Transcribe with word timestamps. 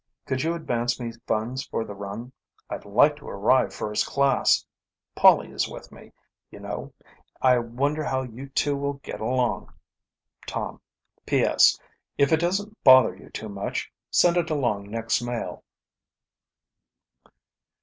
Could 0.25 0.41
you 0.41 0.55
advance 0.55 0.99
me 0.99 1.11
funds 1.27 1.63
for 1.63 1.85
the 1.85 1.93
run? 1.93 2.31
I'd 2.71 2.85
like 2.85 3.15
to 3.17 3.29
arrive 3.29 3.71
first 3.71 4.07
class. 4.07 4.65
Polly 5.13 5.51
is 5.51 5.69
with 5.69 5.91
me, 5.91 6.11
you 6.49 6.59
know. 6.59 6.91
I 7.39 7.59
wonder 7.59 8.03
how 8.03 8.23
you 8.23 8.49
two 8.49 8.75
will 8.75 8.93
get 8.93 9.21
along. 9.21 9.71
"Tom. 10.47 10.81
"P.S. 11.27 11.77
If 12.17 12.31
it 12.33 12.39
doesn't 12.39 12.83
bother 12.83 13.15
you 13.15 13.29
too 13.29 13.47
much, 13.49 13.91
send 14.09 14.37
it 14.37 14.49
along 14.49 14.89
next 14.89 15.21
mail." 15.21 15.63